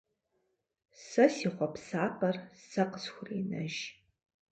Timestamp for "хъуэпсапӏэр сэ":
1.55-2.83